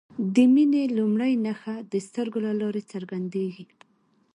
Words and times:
د 0.33 0.35
مینې 0.53 0.83
لومړۍ 0.97 1.33
نښه 1.45 1.75
د 1.91 1.93
سترګو 2.07 2.39
له 2.45 2.51
لارې 2.61 2.81
څرګندیږي. 2.91 3.65